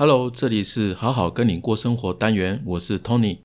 [0.00, 3.40] Hello，这里是好好跟你过生活单元，我是 Tony。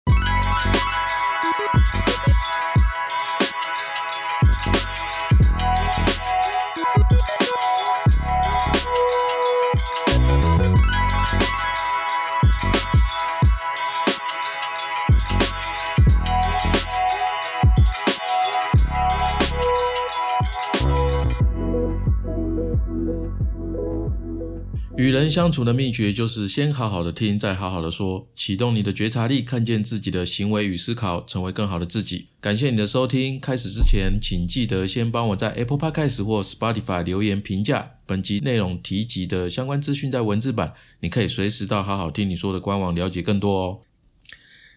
[25.36, 32.27] 相处的秘诀就是先好好的听，再好好的说，启动你的觉察力，看见自己的行为与思考，成为更好的自己。
[32.39, 37.95] 感谢你的收听，开始之前，请记得先帮我在 Apple Podcast 或 Spotify 留言评价。
[38.05, 40.71] 本集内容提及的相关资讯在文字版，
[41.02, 43.81] 你可以随时到好好听你说的官网了解更多哦。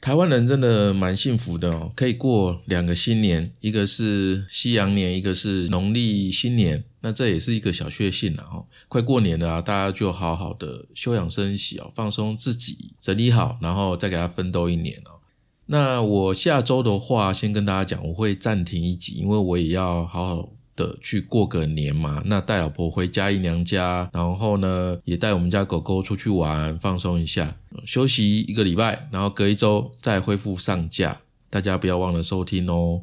[0.00, 6.82] 台湾人真的蛮幸福的哦，可以过两个新年，一个是西洋年，一个是农历新年。
[7.00, 8.66] 那这也是一个小确幸了哦。
[8.88, 15.20] 快过年了啊，大家就好好的休养生息哦，放松自己，整理好，然后再给他奋斗一年哦。
[15.66, 22.22] 那我下周的话，先跟大家讲，我会暂停一集，因为我也要好好的去过个年嘛。
[22.24, 31.20] 那带老婆回家姨娘家，然后呢，也带我们家狗狗出去玩，放松一下，休息一个礼拜，然后隔一周再恢复上架。
[31.50, 33.02] 大家不要忘了收听哦。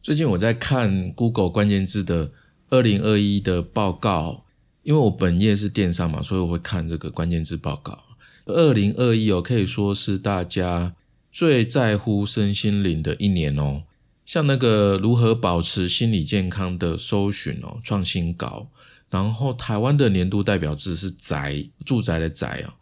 [0.00, 2.30] 最近我在看 Google 关键字的。
[2.70, 4.44] 二零二一的报告，
[4.82, 7.98] 因为我本业是电商嘛，所以我会看这个关键字报告。
[8.44, 10.94] 二零二一哦，可以说是大家
[11.32, 13.84] 最在乎身心灵的一年哦。
[14.24, 18.68] 像那个如何保持心理健康的搜寻哦，创新高。
[19.08, 22.76] 然后台湾的年度代表字是宅，住宅的宅啊，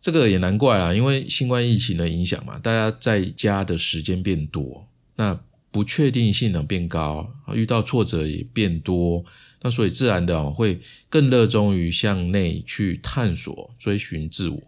[0.00, 5.38] 这个也难怪啦，因为新冠疫情的影响嘛，大家在家的时间变多，那。
[5.70, 9.24] 不确定性呢变高，遇到挫折也变多，
[9.62, 14.62] 那所以自然的哦会更热衷于向内去探索、追寻自我。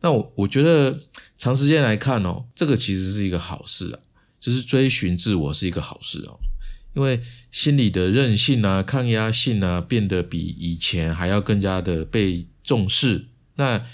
[0.00, 1.00] 那我我觉得
[1.36, 3.98] 长时间来看哦，这个其实是一个好事啊，
[4.40, 6.38] 就是追寻自我是一个好事哦，
[6.94, 13.26] 因为心理的韧性啊、抗压性啊变得比以前还要更加的被重视。
[13.56, 13.84] 那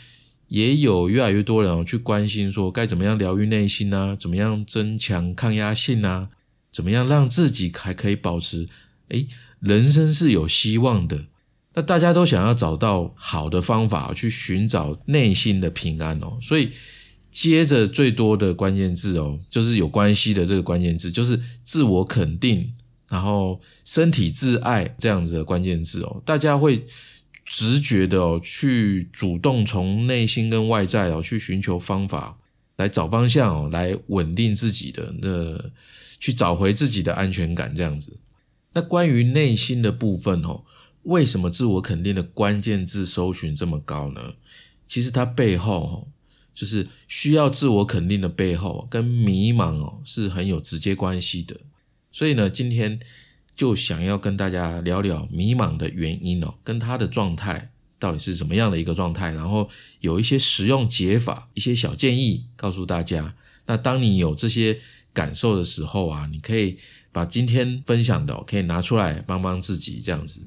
[0.49, 6.31] 也有越来越多人去关心说该怎么样疗愈内心啊，怎么样增强抗压性啊，
[6.73, 8.67] 怎么样让自己还可以保持
[9.09, 9.27] 诶
[9.61, 11.27] 人生是有希望的。
[11.75, 16.39] 那大家都想要找到好的方法去寻找内心的平安哦。
[16.41, 16.71] 所以
[17.31, 22.73] 接着最多的关键字哦，就是有关系的这个关键字，就是自我肯定，
[23.09, 26.87] 然后身体自爱这样子的关键字哦，大家会。
[27.51, 32.37] 直觉的哦，去主动从内心跟外在哦去寻求方法，
[32.77, 35.71] 来找方向哦，来稳定自己的那，
[36.21, 38.21] 去找回自己的安全感这样子。
[38.75, 40.63] 那关于内心的部分哦，
[41.05, 44.35] 为什么自我肯定的关键字搜寻这么高呢？
[44.87, 46.09] 其实它背后哦，
[46.55, 51.57] 就是需要自我肯定的背后跟迷茫哦是很有直接关系的。
[52.13, 53.01] 所以呢，今天。
[53.59, 63.35] 就想要跟大家聊聊迷茫的原因哦，跟他的状态到底是怎么样的一个状态，然后有一些实用解法、一些小建议告诉大家。
[63.67, 64.79] 那当你有这些
[65.13, 66.79] 感受的时候啊，你可以
[67.11, 70.41] 把今天分享的可以拿出来帮帮自己，这样子。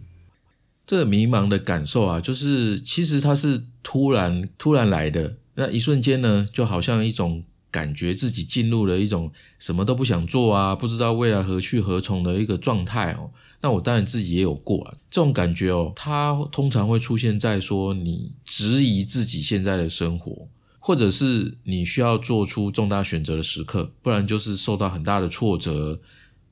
[0.88, 7.44] 这迷茫的感受啊，就是其实它是突然突然来的，那一瞬间呢，就好像一种。
[7.72, 13.32] 感觉自己进入了一种什么都不想做啊，不知道未来何去何从的一个状态哦。
[13.62, 20.48] 那我当然自己也有过啊，这种感觉哦，它通常会出现在说你质疑自己现在的生活，
[20.80, 26.00] 或者是你需要做出重大选择的时刻，不然就是受到很大的挫折。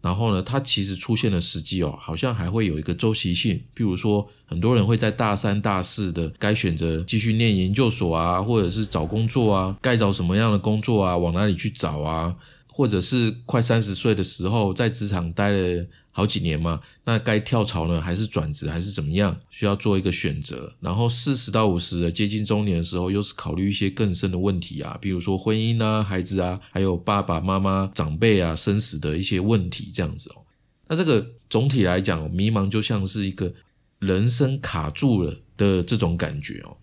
[0.02, 3.62] 然后呢，它其实出现的时机哦，好像还会有一个周期性。
[3.76, 12.34] 譬如说，很多人会在大三、大四的该选择继续念研究所啊，或者是找工作啊，该找什么样的工作啊，往哪里去找啊，
[12.80, 15.86] 或者是快三十岁的时候，在职场待了。
[16.12, 19.38] 好几年嘛，那该跳槽呢，还是转职，还是怎么样？
[19.50, 20.74] 需要做一个选择。
[20.82, 30.42] 然后四十到五十接近中年的时候，又是考虑一些更深的问题啊，比如说婚姻啊、孩子啊，还有爸爸妈妈、长辈啊、生死的一些问题，这样子哦。
[30.88, 33.54] 那这个总体来讲，迷茫就像是一个
[34.00, 36.76] 人生卡住了的这种感觉哦。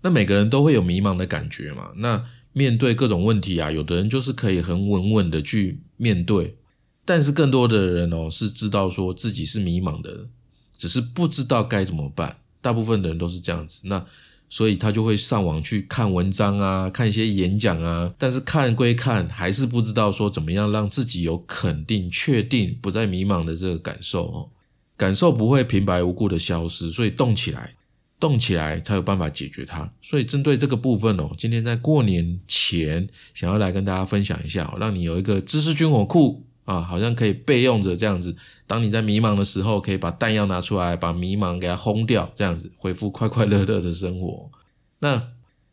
[0.00, 1.92] 那每个人都会有迷茫的感觉嘛。
[1.96, 6.56] 那面对各种问题啊，有的人就是可以很稳稳的去面对。
[7.04, 10.28] 但是更多的人哦是知道说自己是迷茫的，
[10.78, 12.36] 只是不知道该怎么办。
[12.60, 14.06] 大部分的人都是这样子，那
[14.48, 18.14] 所以他就会上网去看文章啊，看一些演讲啊。
[18.16, 24.50] 但是看归看，还是不知道说怎么样让自己有肯定、确定不再迷茫的这个感受哦。
[24.96, 27.74] 感受不会平白无故的消失，所以动起来，
[28.22, 29.92] 动起来才有办法解决它。
[30.00, 38.36] 所以针对这个部分哦，今天在过年前想要来跟大家分享一下，让你有一个知识军火库啊，好像可以备用着这样子。
[38.68, 44.48] 当你在迷茫的时候，可以把弹药拿出来，把迷茫给它轰掉，这样子恢复快快乐乐的生活。
[45.00, 45.20] 那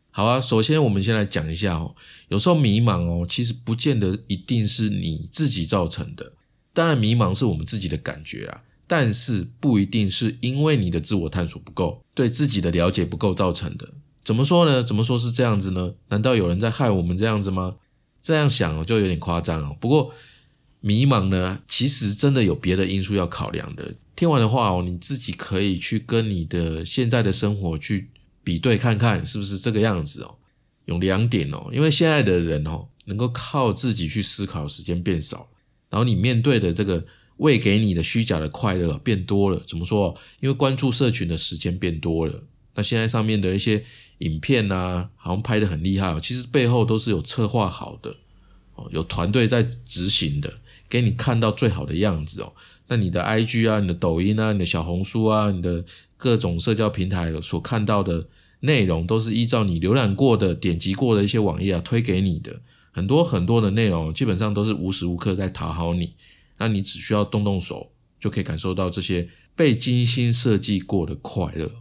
[0.10, 1.96] 好啊，首先我们先来讲一下哦，
[2.30, 6.34] 有时候迷茫哦，其实不见得一定是你自己造成的。
[6.74, 13.88] 当然，迷茫是我们自己的感觉啊，但是不一定是因为你的自我探索不够，对自己的了解不够造成的。
[14.26, 14.84] 怎么说呢？
[14.84, 15.94] 怎么说是这样子呢？
[16.10, 17.76] 难道有人在害我们这样子吗？
[18.22, 19.78] 这样想就有点夸张哦。
[19.80, 20.14] 不过。
[20.82, 23.94] 迷茫呢，其实真的有别的因素要考量的。
[24.16, 28.08] 听完的话哦，你自己可以去跟你的现在的生活去
[28.46, 30.36] 比对看看，是不是这个样子哦？
[30.86, 35.50] 有两点哦，因为现在的人哦，能够靠自己去思考时间变少，
[35.90, 37.06] 然后你面对的这个
[37.40, 39.62] 喂给你的虚假的快乐变多了。
[39.68, 40.16] 怎么说？
[40.40, 42.44] 因为关注社群的时间变多了。
[42.76, 43.84] 那现在上面的一些
[44.20, 48.16] 影片啊，好像拍的很厉害哦，其实背后都是有策划好的
[48.76, 50.54] 哦，有团队在执行的。
[50.88, 52.52] 给你看到最好的样子哦，
[52.88, 55.86] 那你的 IG 啊、你的抖音啊、你的小红书啊、你的
[56.18, 58.28] 各种社交平台所看到的
[58.62, 62.60] 内容，都是依照你浏览过的、点击过的一些网页啊推给你的，
[62.92, 66.14] 很多很多的内容，基本上都是无时无刻在讨好你。
[66.60, 71.72] 那你只需要动动手，就可以感受到这些被精心设计过的快乐。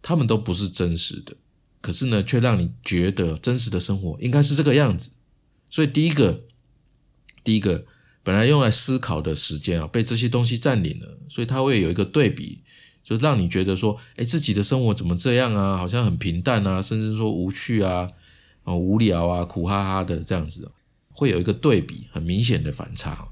[0.00, 1.36] 他们都不是真实的，
[1.82, 5.10] 可是呢，却让你觉得真实的生活应该是这个样子。
[5.68, 6.44] 所以第一个，
[7.44, 7.84] 第一个。
[8.26, 12.62] 本来用来思考的时间啊，被这些东西占领了，所以它会有一个对比，
[13.04, 15.76] 就让你觉得说，哎，自己的生活怎么这样啊？
[15.76, 18.10] 好像很平淡啊，甚至说无趣啊，
[18.62, 20.72] 哦，无聊啊，苦哈哈的这样子，
[21.10, 23.28] 会有一个对比，很明显的反差。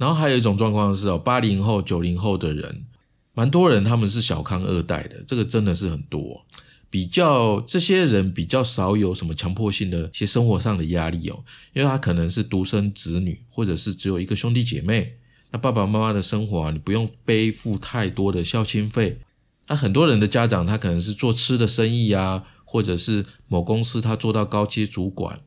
[0.00, 2.86] 然后还有一种状况是哦，八零后、九零后的人，
[3.34, 6.46] 蛮多人他们是小康二代的，这个真的是很多。
[6.88, 11.44] 比较这些人比较少有什么强迫性的一些生活上的压力哦，
[11.74, 15.16] 因为他可能是独生子女，或者是只有一个兄弟姐妹，
[15.50, 19.20] 那爸爸妈妈的生活啊，你不用背负太多的孝亲费。
[19.68, 25.38] 那很多人的家长他可能是做吃的生意啊，或者是某公司他做到高阶主管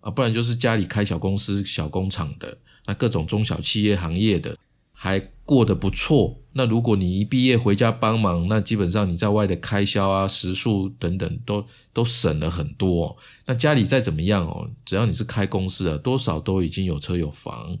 [0.00, 2.56] 啊，不然就是家里开小公司、小工厂的，
[2.86, 4.56] 那各种中小企业行业的。
[4.98, 6.40] 还过得不错。
[6.54, 11.62] 那如果你一毕业回家帮忙，那基本上你在外的开销啊、食宿等等都
[11.92, 13.14] 都省了很多。
[13.44, 17.76] 那家里再怎么样哦，只要你是开公司的，多少都已经有车有房，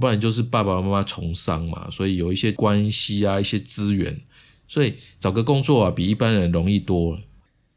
[0.00, 4.18] 不然就是爸爸妈妈从商嘛，所以有一些关系啊、一些资源，
[4.66, 7.18] 所以找个工作啊比一般人容易多。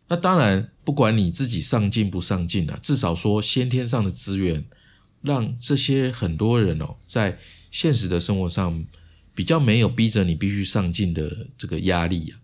[0.08, 4.63] 那当然，不管你自己上进不上进啊，至少说先天上的资源，
[5.22, 7.40] 让这些很多人哦在。
[7.74, 8.86] 现实的生活上
[9.34, 12.36] 比较没有逼着你必须上进的这个压力啊，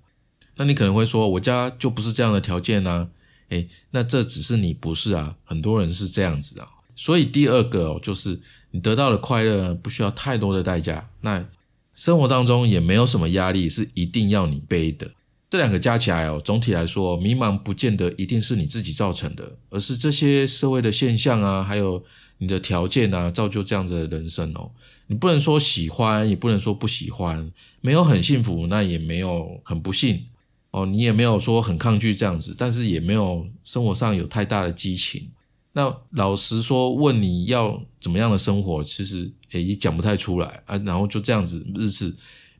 [0.56, 3.10] 那你可能会说，我家就不是这样的条件啊，
[3.50, 8.40] 诶，那这只是你不是啊，很多人是这样子啊，所以第二个哦，就是
[8.72, 11.46] 你得到的快乐不需要太多的代价，那
[11.94, 15.12] 生活当中也没有什么压力是一定要你背的，
[15.50, 22.02] 这两个加起来哦，总体来说，迷茫不见得一定是你自己造成的，而是这些社会的现象啊，还有
[22.40, 24.72] 你的条件啊，造就这样子的人生哦。
[25.08, 27.52] 你不能说喜欢，也不能说不喜欢，
[27.82, 30.26] 没有很幸福，那也没有很不幸
[30.72, 30.86] 哦。
[30.86, 35.30] 你也没有说很抗拒这样子，但是也没有生活上有太大的激情。
[35.74, 40.78] 那老实说，问你要怎么样的生活，其实也讲不太出来啊。
[40.80, 42.16] 然后就这样子日子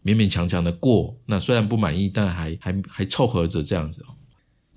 [0.06, 4.14] 勉勉强强的过，那虽然不满意，但还还还凑合着这样子哦。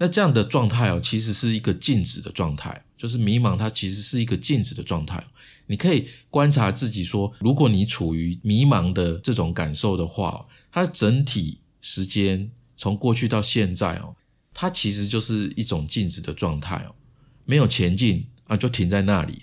[0.03, 5.23] 那这样的状态哦，其实是一个静止的状态，就是迷茫，它其实是一个静止的状态。
[5.67, 14.17] 你可以观察自己说，如果你处于迷茫的这种感受的话，它整体时间从过去到现在哦，
[14.55, 16.95] 它其实就是一种静止的状态哦，
[17.45, 19.43] 没有前进啊，就停在那里。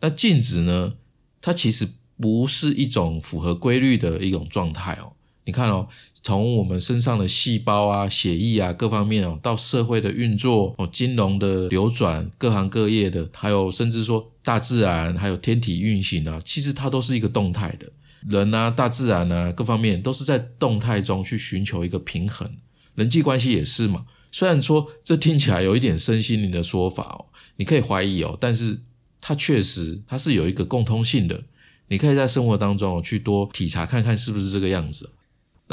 [0.00, 0.96] 那静止呢，
[1.40, 1.88] 它其实
[2.20, 5.14] 不是一种符合规律的一种状态哦。
[5.46, 5.88] 你看哦。
[6.24, 17.92] 从我们身上的细胞啊、血液啊各方面哦，到社会的运作哦、金融的流转、各行各业的，还有甚至说大自然还有天体运行啊，其实它都是一个动态的。
[18.26, 22.50] 人啊、大自然啊各方面都是在动态中去寻求一个平衡。
[22.94, 24.06] 人际关系也是嘛。
[24.32, 27.26] 虽然说这听起来有一点身心灵的说法哦，
[27.56, 28.80] 你可以怀疑哦，但是
[29.20, 31.42] 它确实它是有一个共通性的。
[31.88, 35.10] 你可以在生活当中去多体察看看是不是这个样子。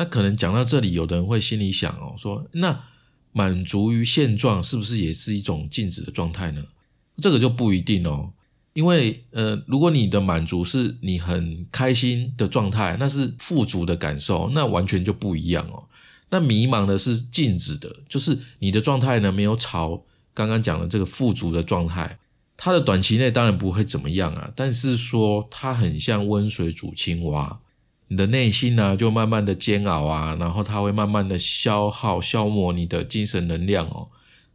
[0.01, 2.85] 那可能讲到这里，有的人会心里想哦，说那
[3.33, 6.63] 满足于现状是不是也是一种静止的状态呢？
[7.17, 8.33] 这个就不一定哦，
[8.73, 15.83] 因为呃，如果你的满足是你很开心的状态，那是富足的感受，那完全就不一样哦。
[16.31, 20.03] 那迷茫的是静止的，就是你的状态呢没有朝
[20.33, 22.17] 刚刚讲的这个富足的状态。
[22.57, 27.59] 它的短期内当然不会怎么样啊，但是说它很像温水煮青蛙，
[28.11, 34.09] 你的内心呢就慢慢的煎熬啊，然后它会慢慢的消耗消磨你的精神能量哦，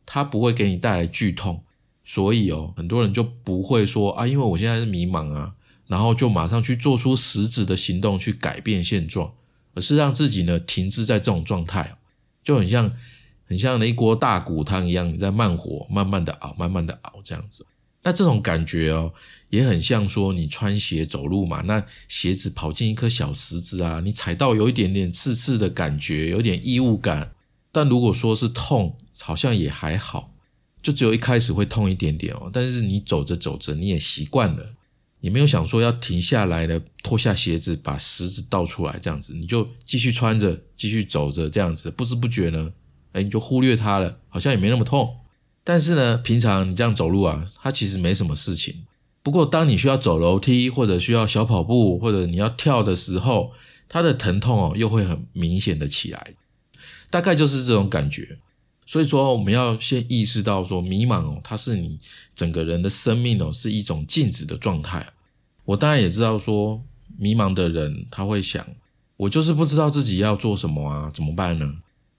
[0.04, 1.62] 它不会给你带来剧痛，
[2.04, 5.54] 所以哦，很多人就不会说啊，因为我现在是迷茫啊，
[5.86, 9.32] 然后就马上去做出实质的行动去改变现状，
[9.74, 11.96] 而是让自己呢停滞在这种状态哦，
[12.44, 12.92] 就很像
[13.46, 17.64] 很像那一锅大骨汤一样，你在慢火慢慢的熬，慢慢的熬这样子。
[18.06, 19.12] 那这种感觉哦，
[19.50, 27.32] 也很像说你穿鞋走路嘛，那鞋子跑进一颗小石子啊，你踩到有一点点刺刺的感觉，有点异物感。
[27.72, 30.32] 但如果说是痛，好像也还好，
[30.80, 32.48] 就只有一开始会痛一点点哦。
[32.52, 34.64] 但是你走着走着，你也习惯了，
[35.20, 42.72] 也没有想说要停下来的，脱下鞋子把石子倒出来这样子，你就继续穿着，继续走着这样子，不知不觉呢，
[43.10, 45.12] 哎，你就忽略它了，好像也没那么痛。
[45.68, 48.86] 但是呢，平常你这样走路啊，它其实没什么事情。
[49.20, 53.52] 不过，当你需要走楼梯，或者需要小跑步，或者你要跳的时候，
[53.88, 56.34] 它的疼痛哦，又会很明显的起来。
[57.10, 58.38] 大概就是这种感觉。
[58.86, 61.98] 所以说，我们要先意识到说，迷茫哦，它是你
[62.36, 65.04] 整个人的生命哦，是一种静止的状态。
[65.64, 66.80] 我当然也知道说，
[67.18, 68.64] 迷茫的人他会想，
[69.16, 71.74] 我就是不知道自己要做什么啊，怎么办呢？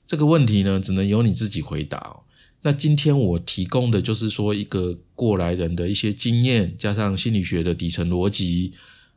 [0.06, 2.26] 这个问题呢，只能由你自己回答哦。
[2.67, 8.74] 那今天我提供的就是说一个过来人的一些经验，加上心理学的底层逻辑，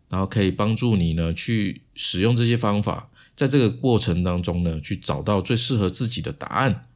[0.09, 6.87] 然后可以帮助你呢去使用这些方法，在这个过程当中呢去找到最适合自己的答案，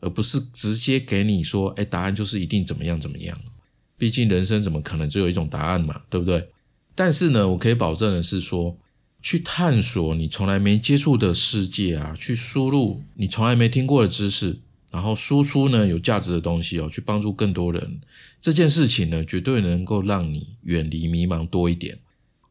[0.00, 3.38] 而不是直接给你说，哎，答案就是一定怎么样怎么样。
[3.96, 6.48] 毕竟人生怎么可能只有一种答案嘛，对不对？
[6.96, 8.76] 但是呢，我可以保证的是说，
[9.22, 14.58] 去探索你从来没接触的世界啊，去输入你从来没听过的知识。
[14.90, 18.00] 然后输出呢有价值的东西哦，去帮助更多人，
[18.40, 21.98] 这件事情呢绝对能够让你远离迷茫多一点。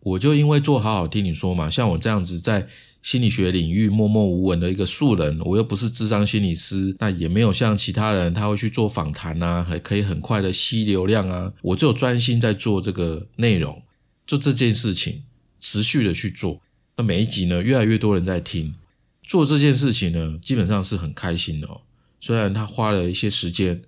[0.01, 2.67] 我就因为做好好听你说嘛，像我这样子在
[3.01, 11.51] 心理学领域默默无闻的一个素人，我又不是智商心理师，那也没有像其他人他会去做访谈啊，还可以很快的吸流量啊。
[11.61, 13.81] 我就专心在做这个内容，
[14.25, 15.23] 就这件事情
[15.59, 16.61] 持续的去做。
[16.95, 18.73] 那每一集呢越来越多人在听，
[19.23, 21.81] 做这件事情呢基本上是很开心的哦。
[22.19, 23.81] 虽然他花了一些时间，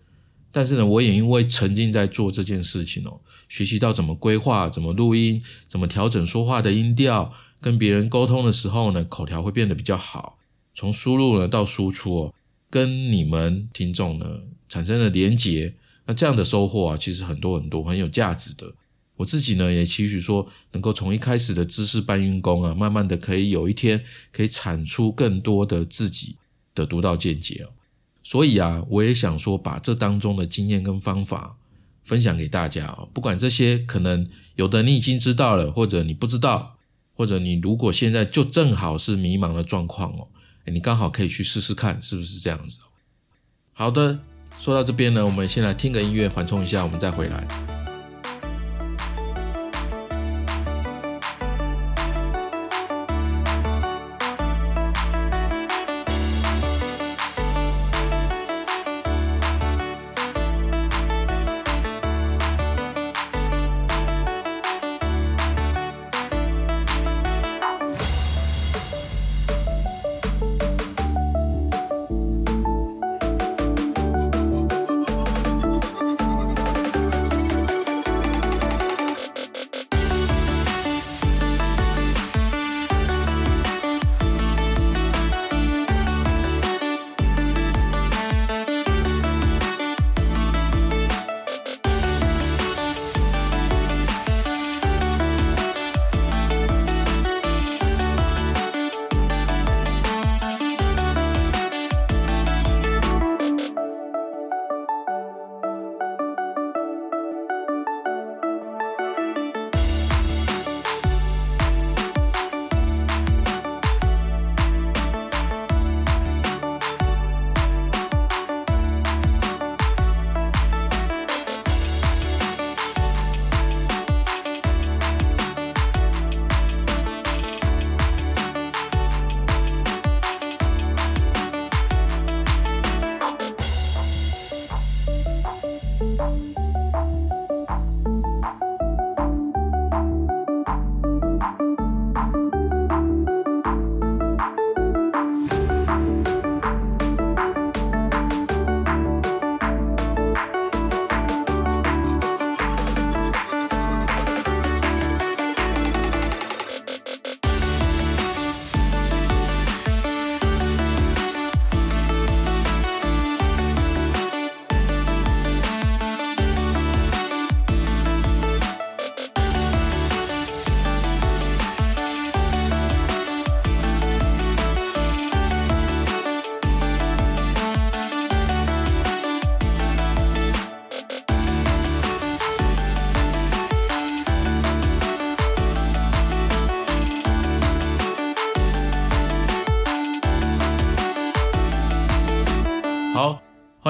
[0.51, 3.19] 但是呢，我也因为沉浸在做这件事情哦，
[3.49, 10.37] 学习到怎么规划、怎么录音、怎么调整说话的音调，跟别人沟通的时候呢，口条会变得比较好。
[10.73, 12.33] 从输入呢到输出哦，
[12.69, 18.73] 跟你们听众呢产生了连结，那这样的收获啊，其实很多很多，很有价值的。
[19.17, 26.37] 我自己呢也期许说，能够从一开始的知识搬运工啊，慢慢的可以有一天可以产出更多的自己
[26.73, 27.69] 的独到见解哦。
[28.31, 31.57] 所以啊，我也想说，把这当中的经验跟方法
[32.01, 33.09] 分享给大家哦。
[33.13, 36.77] 不管这些可能有的你已经知道了，或者你不知道，
[37.13, 40.29] 或者你如果现在就正好是迷茫的状况哦，
[40.67, 42.79] 你刚好可以去试试看，是不是这样子？
[43.73, 44.19] 好的，
[44.57, 47.70] 说到这边呢，我们先来听个音乐缓冲一下，我们再回来。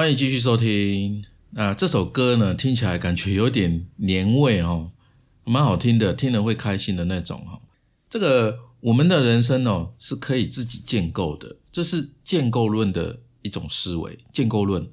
[0.02, 1.24] 欢迎继续收听。
[1.50, 4.90] 那这首歌呢，听起来感觉有点年味哦，
[5.44, 7.60] 蛮好听的，听了会开心的那种哈。
[8.10, 14.18] 这个我们的人生哦，是可以自己建构的，这是建构论的一种思维。
[14.32, 14.90] 建构论，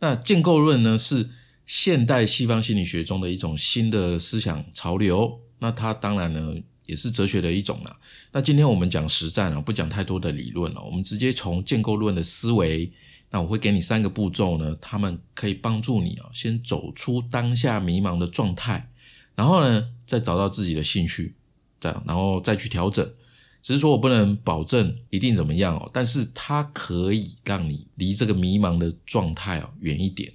[0.00, 1.30] 那建构论呢，是
[1.64, 5.38] 现代西方心理学中的一种新的思想潮流。
[5.60, 7.96] 那它当然呢，也是哲学的一种啦。
[8.32, 12.90] 那今天我们讲实战啊，不讲太多的理论了，我们直接从建构论的思维。
[13.30, 18.90] 那我会给你三个步骤呢，他们可以帮助你啊，先走出当下迷茫的状态，
[19.34, 21.34] 然后呢，再找到自己的兴趣，
[21.78, 23.08] 这样，然后再去调整。
[23.62, 30.32] 只是说我不能保证一定怎么样哦，但是它可以让你离这个迷茫的状态哦远一点。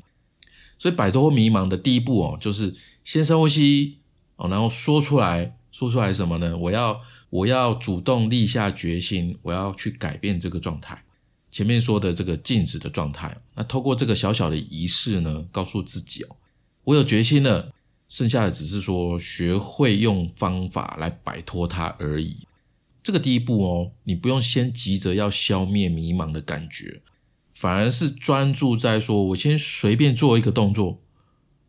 [0.77, 3.97] 所以摆脱迷茫的第一步哦，就是先深呼吸
[4.35, 6.55] 哦，然后说出来说出来什么呢？
[6.55, 11.04] 我要我要主动立下决心，我要去改变这个状态。
[11.55, 16.35] 前面说的这个静止的状态，那透过这个小小的仪式呢，告诉自己哦，
[16.83, 17.71] 我有决心了，
[18.09, 22.39] 剩下的只是说学会用方法来摆脱它而已。
[23.01, 27.01] 这个第一步哦，你不用先急着要消灭迷茫的感觉，
[27.53, 30.99] 反而是专注在说我先随便做一个动作，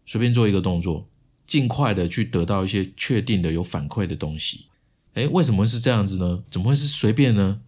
[0.04, 1.06] 随便做一个动作，
[1.46, 4.66] 尽快的去得到一些确定的有反馈的东西。
[5.14, 6.42] 诶，为什么会是这样子呢？
[6.50, 7.60] 怎么会是随便呢？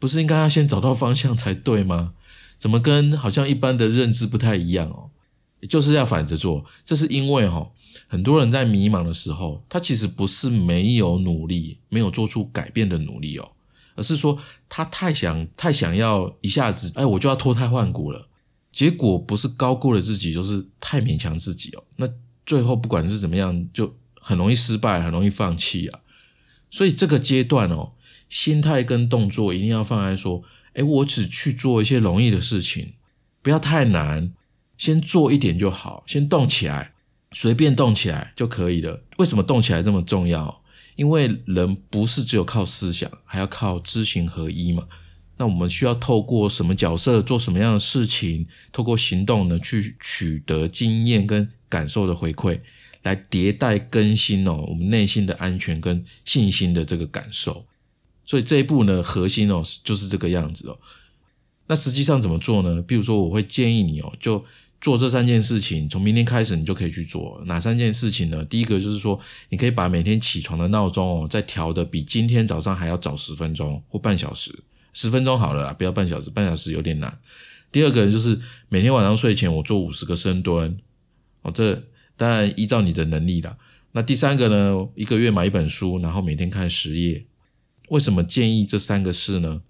[0.00, 2.14] 不是应该要先找到方向才对吗？
[2.58, 5.10] 怎么跟好像一般的认知不太一样哦？
[5.68, 7.70] 就是要反着做，这是因为哈，
[8.06, 13.52] 很多人在迷茫的时候，他其实不是没有努力，没有做出改变的努力哦，
[13.94, 18.26] 而是说他太想太想要一下子，哎，我就要脱胎换骨了，
[18.72, 22.08] 结果不是高估了自己，就是太勉强自己哦，那
[22.44, 26.00] 最后不管是怎么样，就很容易失败，很容易放弃啊。
[26.70, 27.92] 所以这个阶段哦。
[28.30, 32.94] 心态跟动作一定要放在说，哎，我只去做一些容易的事情，
[33.42, 34.32] 不要太难，
[34.78, 36.92] 先做一点就好，先动起来，
[37.32, 39.02] 随便动起来就可以了。
[39.18, 40.62] 为什么动起来这么重要？
[40.96, 44.86] 因为人不是只有靠思想，还要靠知行合一嘛。
[45.36, 52.60] 那我们需要透过什么角色做什么样的事情，透过行动呢，去取得经验跟感受的回馈，
[53.02, 57.64] 来迭代更新哦，我们内心的安全跟信心的这个感受。
[58.30, 60.78] 所以这一步呢，核心哦就是这个样子哦。
[61.66, 62.80] 那实际上怎么做呢？
[62.80, 64.44] 比如说，我会建议你哦，就
[64.80, 67.42] 做这三件事情，从明天开始你就可以去做。
[67.46, 68.44] 哪三件事情呢？
[68.44, 74.56] 第一个就是说，你可以把每天起床的闹钟哦，再调的比今天早上还要早十分钟或半小时，
[74.92, 77.18] 十分钟好了啦，不要半小时，半小时有点难。
[77.72, 80.78] 第二个就是每天晚上睡前我做五十个深蹲
[81.42, 81.82] 哦，这
[82.16, 83.56] 当然依照你的能力啦。
[83.90, 87.26] 那第三个呢，一个月买一本书，然后每天看十页。
[87.90, 89.62] 为什么建议这三个事呢？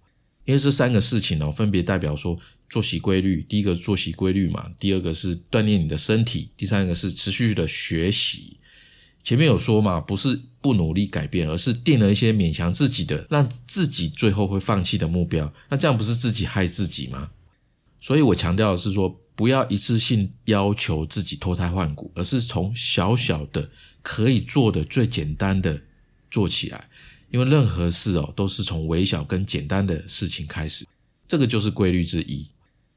[0.47, 3.45] 因为这三个事情呢，分别代表说作息规律。
[3.49, 8.57] 第一个作息规律嘛，第二个是锻炼你的身体，第三个是持续的学习。
[9.23, 15.53] 前面有说嘛，不是不努力改变，而是定了一些勉强自己的，让自己最后会放弃的目标。
[15.69, 17.31] 那这样不是自己害自己吗？
[18.01, 23.71] 所以我强调的是说，不要一次性要求自己脱胎换骨，而是从小小的
[24.03, 25.81] 可以做的最简单的
[26.31, 26.89] 做起来。
[27.31, 30.87] 因为任何事哦，都是从微小跟简单的事情开始，
[31.27, 32.49] 这个就是规律之一。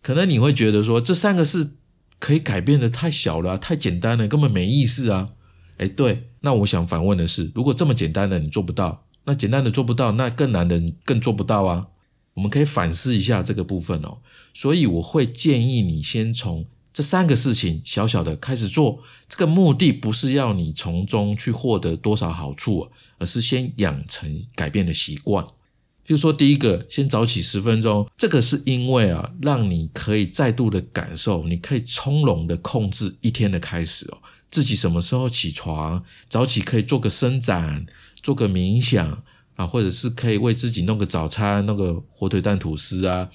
[0.01, 1.77] 可能你会觉得说，这三个事
[2.19, 5.29] 可以改变的太小了，太简单了，根本没意思啊。
[5.77, 11.87] 哎，对，那我想反问的是，如果这么简单的你做不到，那简单的做不到，那更难的更做不到啊。
[12.33, 14.17] 我们可以反思一下这个部分哦。
[14.53, 16.65] 所以我会建议你先从。
[16.93, 25.43] 这三个事情小小的开始做，这个目的不是要你从中去获得多少好处，而是先养成改变的习惯。
[26.05, 34.17] 比如说，第一个，先早起十分钟，这个是因为啊，让你可以再度的感受，你可以从容的控制一天的开始哦。
[34.51, 37.85] 自己什么时候起床，早起可以做个伸展，
[38.21, 39.23] 做个冥想
[39.55, 43.29] 啊，或者是可以为自己弄个早餐，弄个火腿蛋吐司啊。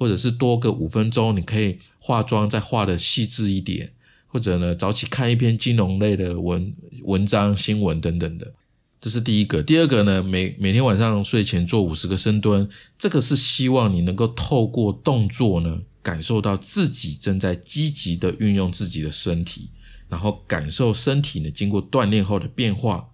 [0.00, 3.92] 或者是多个五分钟，你可以化妆再化的细致一点，
[4.26, 8.50] 或者呢早起看一篇金融类的文文章、新闻等等的，
[8.98, 9.62] 这是第一个。
[9.62, 12.66] 第二个呢，每每天晚上睡前做五十个深蹲，
[12.98, 19.68] 这个是希望你能够透过动作呢，感受到自己正在积极的运用自己的身体，
[20.08, 23.09] 然后感受身体呢经过锻炼后的变化。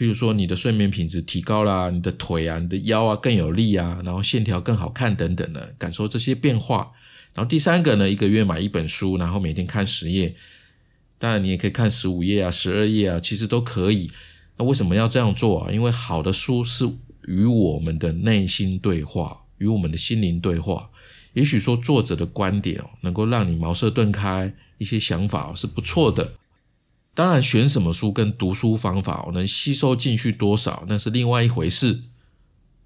[0.00, 6.88] 比如说你的睡眠品质提高啦，你的腿啊、你的腰啊更有力啊，然后线条更好看等等的，感受这些变化。
[7.34, 10.34] 然后第三个呢，一个月买一本书，然后每天看十页，
[11.18, 14.10] 当然你也可以看十五页啊、十二页啊，其实都可以。
[14.56, 15.70] 那为什么要这样做啊？
[15.70, 16.90] 因为好的书是
[17.26, 20.88] 与我们的内心对话，与我们的心灵对话。
[21.34, 26.32] 也许说作者的观点哦，能够让你茅塞顿开，一些想法是不错的。
[27.12, 32.02] 当然，选什么书跟读书方法我能吸收进去多少，那是另外一回事。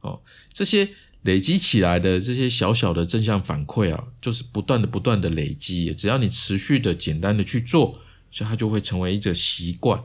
[0.01, 0.91] 哦，这些
[1.23, 5.95] 累积起来的这些小小的正向反馈啊，就是不断的、不断的累积。
[5.95, 10.03] 只要你持续的、简单的去做，所以它就会成为一个习惯。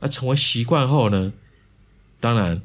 [0.00, 1.32] 那成为习惯后呢，
[2.18, 2.62] 当然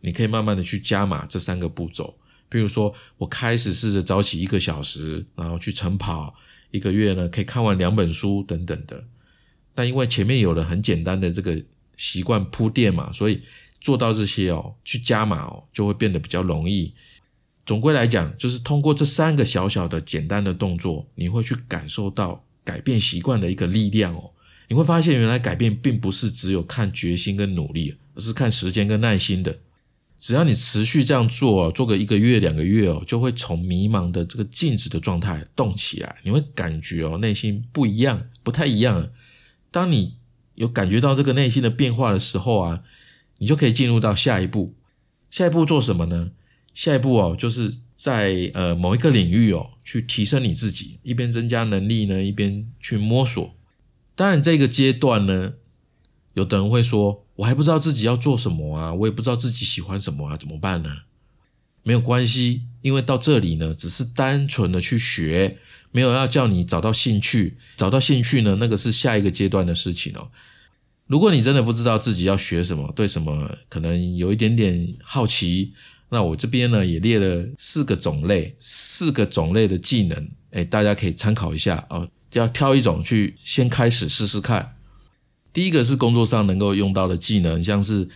[0.00, 2.16] 你可以慢慢的去加码这三个步骤。
[2.48, 6.34] 比如说，我开始试着早起一个小时，然后去晨跑，
[6.70, 9.04] 一个月呢可以看完两本书等等的。
[9.74, 11.62] 但因为前面有了很简单的这个
[11.96, 13.40] 习惯铺垫嘛，所以
[13.80, 16.92] 做到这些哦，去加码哦，就会变得比较容易。
[17.64, 24.30] 总归来讲，就是通过这三个小小的简单的动作，你会去感受到改变习惯的一个力量哦。
[24.68, 29.56] 你会发现，原来改变并不是只有看决心跟努力，而是看时间跟耐心的。
[30.18, 36.16] 只要你持续这样做哦，做个一个月、两个月哦，就会从迷茫的这个静止的状态动起来。
[36.22, 39.08] 你会感觉哦，内心不一样，不太一样。
[39.72, 40.18] 当你
[40.54, 42.84] 有感觉到这个内心的变化的时候啊，
[43.38, 44.74] 你就可以进入到下一步。
[45.30, 46.30] 下一步做什么呢？
[46.74, 53.56] 下一步哦，就是在呃某一个领域哦，去提升你自己，一边增加能力呢，一边去摸索。
[54.14, 55.54] 当然，这个阶段呢，
[56.34, 60.90] 有的人会说，我还不知道自己要做什么啊，我也不知道自己喜欢什么啊，怎么办呢？
[61.82, 65.58] 没有关系，因为到这里呢，只是单纯的去学。
[65.92, 70.28] 没有要叫你找到兴趣，找到兴趣呢，那个是下一个阶段的事情哦。
[71.06, 75.74] 如果你真的不知道自己要学什么，对什么可能有一点点好奇，
[76.08, 82.08] 那我这边呢也列了四个种类，四个种类的技能，哎，大家可以参考一下哦。
[82.32, 84.76] 要挑一种去先开始试试看。
[85.52, 88.08] 第一个是工作上能够用到的技能，像是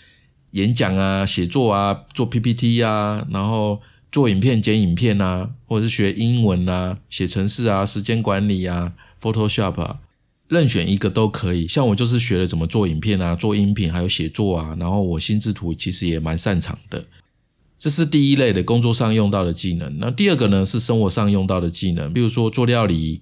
[0.52, 3.82] 演讲啊、写作啊、做 PPT 啊，然后。
[4.16, 9.98] 做影片、剪影片啊，或者是学英文啊、写程式啊、时间管理啊、Photoshop 啊，
[10.48, 11.68] 任选一个都可以。
[11.68, 14.74] 像我就是学了怎么做影片啊、做音频，还有写作啊。
[14.80, 17.04] 然后我心智图其实也蛮擅长的。
[17.76, 19.98] 这是第一类的工作上用到的技能。
[19.98, 23.20] 那第二个呢是生活上用到的技能，比如说做料理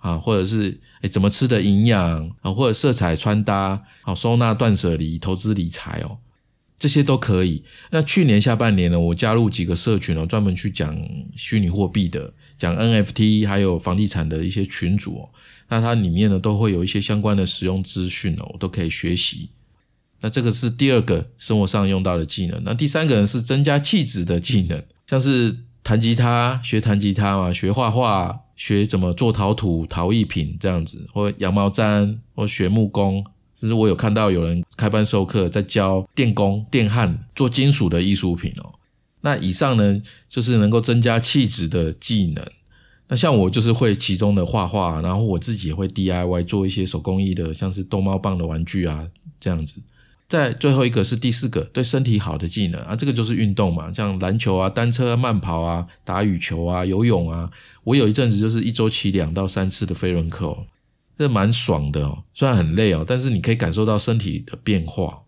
[0.00, 6.16] 啊，或者是诶怎么吃的营养啊，或者色彩穿搭啊、收纳断舍离、投资理财哦。
[6.82, 7.62] 这些都可以。
[7.92, 10.98] 那去年下半年呢，我加入几个社群哦，专门去讲
[11.36, 15.28] 虚拟货币的，讲 NFT，还有房地产的一些群组哦。
[15.68, 19.50] 那它里面呢，都会有一些相关的使用资讯哦，我都可以学习。
[20.22, 22.60] 那这个是第二个生活上用到的技能。
[22.64, 33.24] 那第三个呢，是增加气质的技能，像是弹吉他，学弹吉他嘛，学画画，学怎么做陶土、陶艺品这样子，或羊毛毡，或学木工。
[33.62, 38.74] 其实我有看到有人开班授课，在教电工、电焊做金属的艺术品哦。
[39.20, 42.44] 那以上呢，就是能够增加气质的技能。
[43.06, 49.06] 那像我就是会其中的画画，然后我自己也会 DIY 做一些手工艺的，像是逗猫棒的玩具啊
[49.38, 49.80] 这样子。
[50.28, 57.48] 在最后一个是第四个对身体好的技能啊，这个就是运动嘛，像篮球啊、单车、慢跑啊、打羽球啊、游泳啊。
[57.84, 60.58] 我有一阵子就是一周骑两到三次的飞轮课。
[61.22, 65.22] 这蛮爽的哦，虽然很累哦，但是你可以感受到身体的变化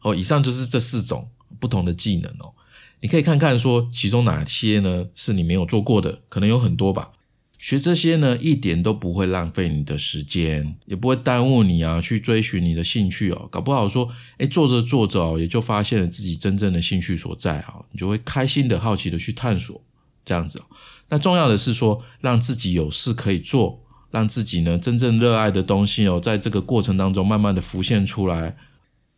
[0.00, 0.14] 哦。
[0.14, 1.28] 以上就是这四种
[1.60, 2.54] 不同的技能哦，
[3.02, 7.10] 你可以看看说其中哪些呢是你没有做过的，可能有很多吧。
[7.58, 13.46] 学这些呢一点都不会浪费你的时间，也不会耽误你啊去追寻你的兴趣哦。
[13.50, 19.78] 搞不好说，哎，做着做着哦，也就发现了自己真正的兴趣所在啊，你就会开心的好奇的去探索
[20.24, 20.62] 这样子。
[21.10, 23.83] 那重要的是说，让自己有事可以做。
[24.14, 28.56] 让自己呢真正热爱的东西哦，在这个过程当中慢慢的浮现出来，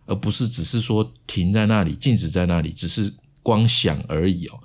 [0.07, 4.59] 而不是只是说停在那里、静止在那里，只是光想而已哦。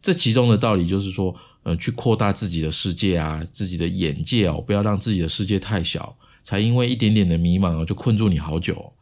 [0.00, 8.92] 这其中的道理就是说，呃，去扩大自己的世界啊，自己的眼界哦，不要让自己的世界太小，才因为一点点的迷茫就困住你好久。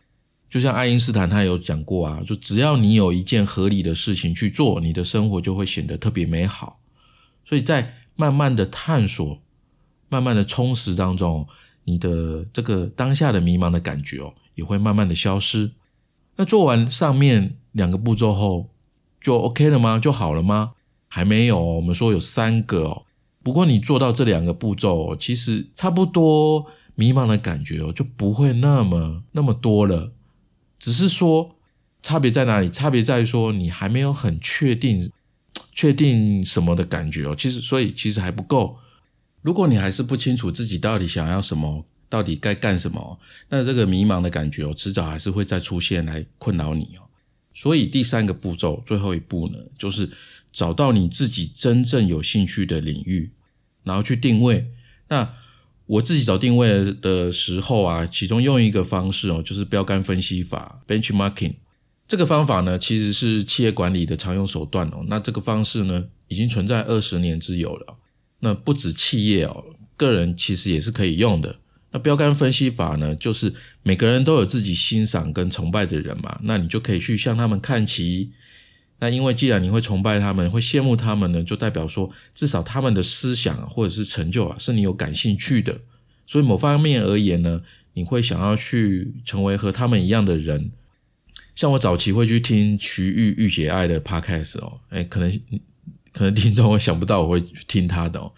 [0.48, 6.80] 就像爱因斯坦他有讲过啊，就只要你有一件合理的事情去做，你的生活就会显得特别美好。
[7.44, 9.42] 所以在慢慢的探索。
[10.10, 11.46] 慢慢的充实当中，
[11.84, 15.70] 你的这个当下的迷茫的感觉哦，也会慢慢的消失。
[16.36, 18.68] 那做完上面两个步骤后，
[19.20, 19.98] 就 OK 了吗？
[19.98, 20.72] 就好了吗？
[21.08, 23.02] 还没有，我们说有三个哦。
[23.42, 30.12] 不过你做到这两个步骤，其实差不多迷茫的感觉哦，就不会那么那么多了。
[30.78, 31.56] 只是说
[32.02, 32.68] 差别在哪里？
[32.68, 35.10] 差别在于说你还没有很确定，
[35.72, 37.34] 确定什么的感觉哦。
[37.36, 38.78] 其实，所以其实还不够。
[39.42, 47.08] 如果你还是不清楚自己到底想要什么，到底该干什么，那这个迷茫的感觉哦，迟早还是会再出现来困扰你哦。
[47.54, 50.10] 所以第三个步骤，最后一步呢，就是
[50.52, 53.30] 找到你自己真正有兴趣的领域，
[53.84, 54.66] 然后去定位。
[55.08, 55.34] 那
[55.86, 61.54] 我自己找定位的时候啊，其中用一个方式哦，就是标杆分析法 （benchmarking）。
[62.06, 65.04] 这个方法呢，其实是企业管理的常用手段哦。
[65.08, 67.96] 那这个方式呢，已经存在二十年之有了。
[68.40, 69.64] 那不止企业哦，
[69.96, 71.56] 个人其实也是可以用的。
[71.92, 78.30] 那标杆分析法呢，就是每个人都有自己欣赏跟崇拜的人嘛，那你就可以去向他们看齐。
[79.00, 85.80] 那因为既然你会崇拜他们，会羡慕他们呢，就代表说至少他们的思想或者是成就啊，是你有感兴趣的。
[86.26, 87.62] 所以某方面而言呢，
[87.94, 90.70] 你会想要去成为和他们一样的人。
[91.56, 95.40] 像我早期会去听徐玉玉姐爱的 podcast 哦，哎，可能
[96.12, 98.32] 可能听众会想不到我会听他的哦。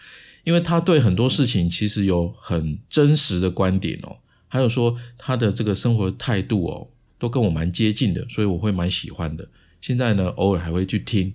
[0.45, 4.17] 因为他对很多事情其实有很真实的观点哦，
[4.49, 9.49] 还有说他的这个生活态度哦，都跟我蛮接近的，所以我会蛮喜欢的。
[9.81, 11.35] 现在呢，偶尔还会去听。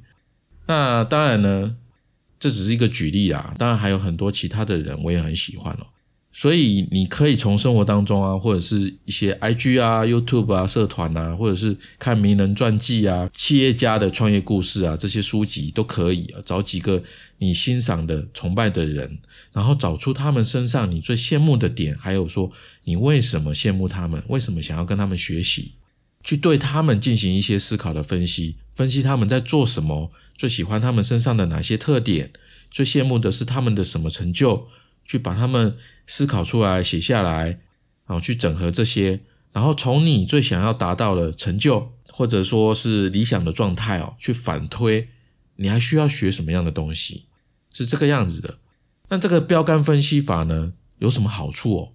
[0.65, 1.77] 那当然呢，
[2.37, 5.87] 这只是一个举例啊，当然还有很多其他的人我也很喜欢哦。
[6.39, 16.41] 所以你可以从生活当中啊，或者是一些 IG 啊、YouTube 啊、社团啊，或者是看名人传记啊、企业家的创业故事啊，这些书籍都可以啊。
[16.45, 17.01] 找几个
[17.39, 19.17] 你欣赏的、崇拜的人，
[19.51, 22.51] 然后找出他们身上你最羡慕的点，还有说
[22.83, 25.71] 你为什么羡慕他们，为什么想要跟他们学习，
[26.23, 32.29] 去对他们进行一些思考的分析，分析他们在做什么，最喜欢他们身上的哪些特点，
[32.69, 34.67] 最羡慕的是他们的什么成就。
[35.07, 37.59] 去把他们思考出来，写下来，
[38.05, 39.21] 然后去整合这些，
[39.53, 45.07] 然后从你最想要达到的成就，或者说是理想的状态哦，去反推，
[45.55, 47.25] 你还需要学什么样的东西？
[47.73, 48.59] 是这个样子的。
[49.09, 51.93] 那这个标杆分析法呢，有什么好处哦？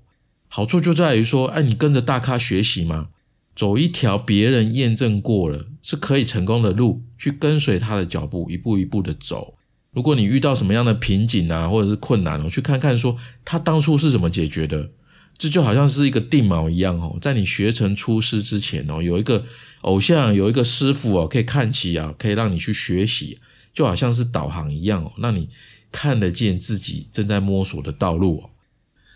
[0.48, 3.10] 好处就在于说，哎，你跟着大咖学习吗？
[3.54, 9.58] 走一条别人验证过了是可以成功的路，去跟随他的脚步，一步一步的走。
[9.92, 14.88] 如果你遇到什么样的瓶颈啊，或者是困难，我去看看说他当初是怎么解决的，
[15.36, 19.44] 这就好像是一个定锚一样哦，在你学成出师之前哦，有一个
[19.82, 23.38] 偶像，有一个师傅哦，可以看齐啊，可以让你去学习，
[23.74, 25.50] 就好像是导航一样哦，让你
[25.90, 28.50] 看得见自己正在摸索的道路哦。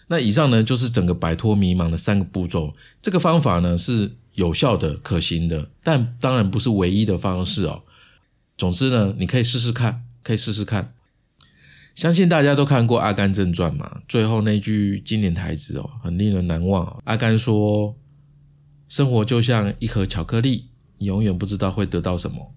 [0.08, 7.82] 那以上呢，就是整个摆脱迷茫的三个步骤，这个方法呢是有效的、可行的，但当然不是唯一的方式哦。
[8.58, 10.02] 总之呢，你可以试试看。
[10.26, 10.92] 可以试试看，
[11.94, 14.02] 相信大家都看过《阿甘正传》嘛？
[14.08, 17.00] 最后那句经典台词哦，很令人难忘。
[17.04, 17.94] 阿甘说
[18.90, 20.64] ：“生活就像一盒巧克力，
[20.98, 22.52] 你永远不知道会得到什么。”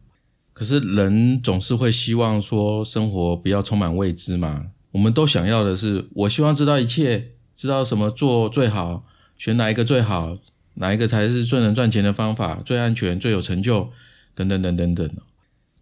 [0.52, 4.72] 可是人总是会希望说，生活不要充满未知嘛？
[4.94, 9.06] 我们都想要的是，我希望知道一切，知道什么做最好，
[9.38, 10.40] 选哪一个最好，
[10.74, 13.92] 哪一个才是最能赚钱的方法，最安全、最有成就，
[14.34, 15.08] 等等等等等。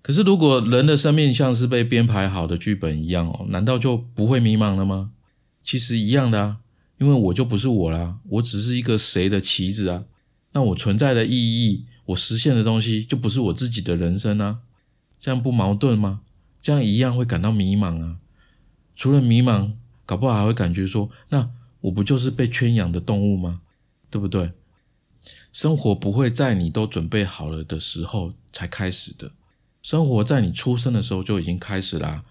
[0.08, 5.12] 可是，如果人的生命像是被编排好的剧本一样哦，难道就不会迷茫了吗？
[5.62, 6.60] 其实一样的啊，
[6.98, 10.06] 因为我就不是我啦，我只是一个谁的棋子啊。
[10.54, 14.60] 那我存在的意义，我实现的东西，就不是我自己的人生啊。
[15.20, 16.22] 这样不矛盾吗？
[16.62, 18.20] 这样一样会感到迷茫啊。
[18.96, 19.74] 除了迷茫，
[20.06, 21.50] 搞不好还会感觉说，那
[21.82, 23.60] 我不就是被圈养的动物吗？
[24.10, 24.54] 对不对？
[25.52, 29.34] 生活不会在你都准备好了的时候才开始的。
[29.88, 32.22] 生活在你出生的时候就已经开始啦，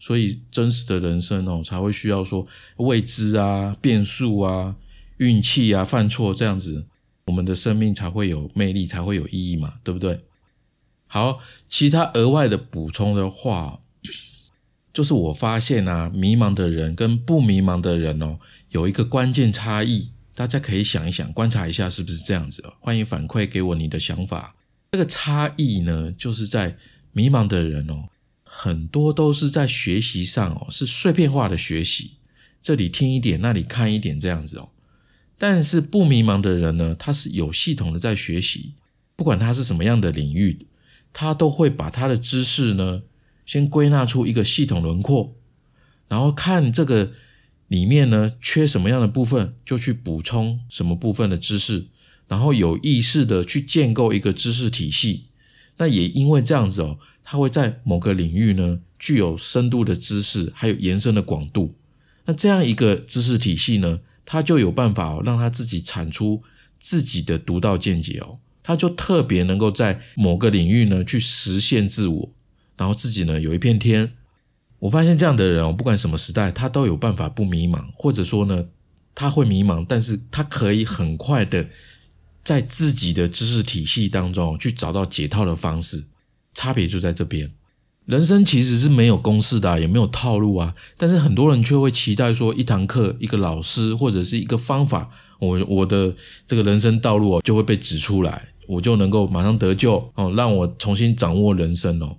[0.00, 2.44] 所以真实的人生哦才会需要说
[2.78, 4.74] 未知啊、变数啊、
[5.18, 6.86] 运气啊、犯错这样子，
[7.26, 10.18] 我们的生命才会有魅力，才会有意义嘛，对不对？
[11.06, 13.78] 好，其他额外的补充的话，
[14.92, 22.74] 就是我发现啊，迷茫的人跟不迷茫的人哦，有一个关键差异，大家可以想一想，观察一下是不是这样子哦？
[22.80, 24.56] 欢迎反馈给我你的想法。
[24.90, 26.76] 这个差异呢，就是在。
[27.14, 28.10] 迷茫的人哦，
[28.42, 32.18] 很多都是在学习上哦，是碎片化的学习，
[32.60, 34.68] 这里听一点，那里看一点这样子哦。
[35.38, 38.74] 但是不迷茫的人呢，他是有系统的在学习，
[39.16, 40.66] 不管他是什么样的领域，
[41.12, 43.02] 他都会把他的知识呢，
[43.46, 45.36] 先归纳出一个系统轮廓，
[46.08, 47.12] 然后看这个
[47.68, 51.86] 里面呢缺什么样的部分，就去补充什么部分的知识，
[52.26, 55.26] 然后有意识的去建构一个知识体系。
[55.76, 61.74] 那也因为这样子哦，他会在某个领域呢具有深度的知识，还有延伸的广度。
[62.26, 66.42] 那这样一个知识体系呢，他就有办法让他自己产出
[66.78, 68.38] 自己的独到见解哦。
[68.62, 72.30] 他就特别能够在某个领域呢去实现自我，
[72.78, 74.12] 然后自己呢有一片天。
[74.78, 78.64] 我发现这样的人哦，不管什么时代，他都有办法不迷茫，或者说呢
[79.14, 81.68] 他会迷茫，但是他可以很快的
[82.44, 86.04] 在自己的知识体系当中去找到解套的方式，
[86.52, 87.50] 差别就在这边。
[88.06, 90.74] 人生其实是没有公式的，也没有套路啊。
[90.98, 95.08] 但是很多人却会期待说，一堂课、一个老师或者是一个方法，
[95.40, 96.14] 我我的
[96.46, 102.18] 这个人生道路哦就会被指出来，我就能够马上得救哦，让我重新掌握人生哦。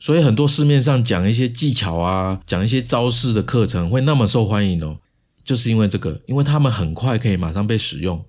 [0.00, 4.96] 所以很多市面上讲一些技巧啊，讲一些招式的课程会那么受欢迎哦，
[5.44, 8.24] 就是因为这个，因为他们很快可以马上被使用。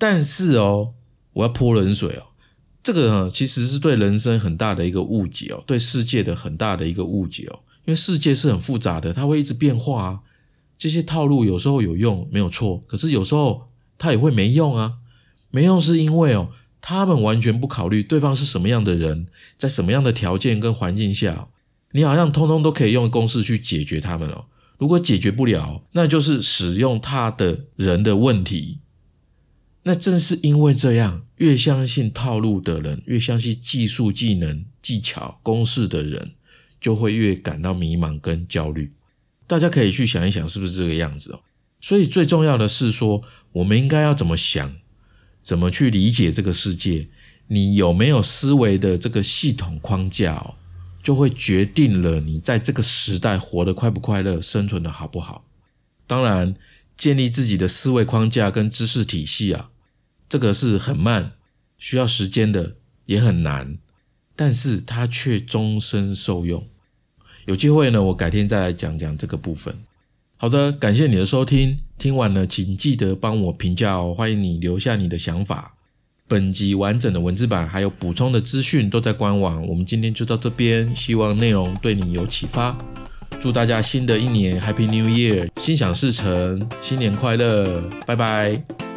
[0.00, 0.94] 但是哦，
[1.34, 2.32] 我要泼冷水哦。
[2.82, 7.60] 这个呢，其实是对人生很大的一个误解哦，对世界的很大的一个误解哦。
[7.84, 10.20] 因为世界是很复杂的，它会一直变化啊。
[10.78, 14.94] 这些套路有时候有用，没有错，可是有时候它也会没用啊。
[15.50, 16.48] 没用是因为哦，
[16.80, 19.26] 他们完全不考虑对方是什么样的人，
[19.58, 21.48] 在什么样的条件跟环境下，
[21.92, 24.46] 你好像通通都可以用公式去解决他们哦。
[24.78, 28.78] 如果解决不了，那就是使用他的人的问题。
[29.82, 36.32] 那正是因为这样，越相信套路的人，越相信技术、技能、技巧、公式的人，
[36.78, 38.92] 就会越感到迷茫跟焦虑。
[39.46, 41.40] 大家可以去想一想，是不是这个样子哦？
[41.80, 44.70] 所以最重要的是说，我们应该要怎么想，
[45.42, 47.08] 怎么去理解这个世界？
[47.48, 50.56] 你有没有思维的这个系统框架哦，
[51.02, 55.46] 就会决定了你在这个时代活得快不快乐，生存的好不好。
[56.06, 56.54] 当然。
[57.00, 59.70] 建立自己的思维框架跟知识体系啊，
[60.28, 61.32] 这个是很慢，
[61.78, 63.78] 需要时间的，也很难，
[64.36, 66.68] 但是它却终身受用。
[67.46, 69.74] 有机会呢，我改天再来讲讲这个部分。
[70.36, 75.76] 好的，感谢你的收听，听完了请记得帮我评价哦，欢迎你留下你的想法。
[76.28, 79.66] 本集完整的文字版还有补充的资讯都在官网。
[79.66, 82.76] 我们今天就到这边，希望内容对你有启发。
[83.38, 88.89] 祝大家新的一年 Happy New Year，心想事成，新年快乐，拜拜。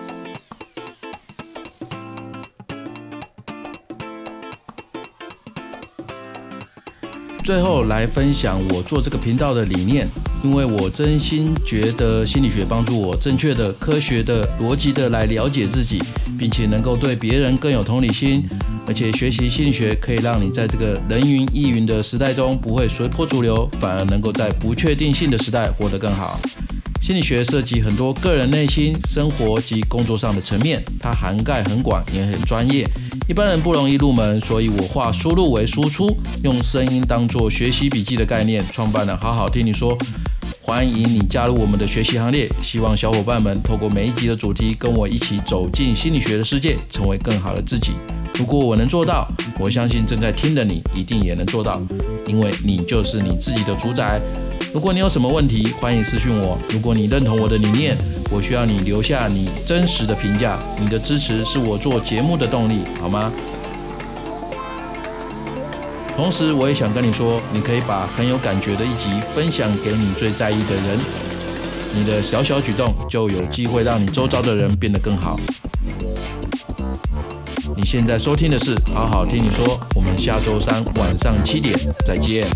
[7.43, 10.07] 最后来分享我做这个频道的理念，
[10.41, 16.01] 因为我真心觉得心理学帮助我正确的、科学的、逻辑的来了解自己，
[16.39, 18.41] 并且能够对别人更有同理心。
[18.87, 26.39] 而且学习心理学可以让你在这个人云亦云的时代中不会随波逐流，反而能够在不确定性的时代活得更好。
[27.03, 32.87] 心理学涉及很多个人内心、生活及工作上的层面，它涵盖很广也很专业，
[33.27, 34.39] 一般人不容易入门。
[34.39, 39.97] 所以我化输入为输出，用声音当做学习笔记的概念，创办了好好听你说。
[40.61, 47.91] 欢迎你加入我们的学习行列，希望小伙伴们透过每一集的主题，跟我一起走进心理学的世界，成为更好的自己。
[48.35, 49.27] 如果我能做到，
[49.59, 51.81] 我相信正在听的你一定也能做到，
[52.25, 54.21] 因为你就是你自己的主宰。
[54.73, 56.57] 如果你有什么问题，欢迎私讯我。
[56.71, 57.95] 如果你认同我的理念，
[58.31, 60.57] 我需要你留下你真实的评价。
[60.79, 63.31] 你的支持是我做节目的动力，好吗？
[66.17, 70.99] 同时，我也想跟你说，你可以把很有感觉的一集分享给你最在意的人。
[71.93, 75.39] 你的小小举动就有机会让你周遭的人变得更好。
[77.77, 82.47] 你现在收听的是好好听你说，我们下周三晚上七点再见。